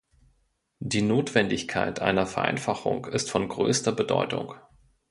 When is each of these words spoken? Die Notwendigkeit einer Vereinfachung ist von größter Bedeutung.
Die 0.79 1.03
Notwendigkeit 1.03 1.99
einer 1.99 2.25
Vereinfachung 2.25 3.05
ist 3.05 3.29
von 3.29 3.47
größter 3.47 3.91
Bedeutung. 3.91 4.55